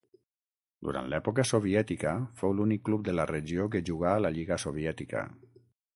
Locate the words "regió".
3.35-3.69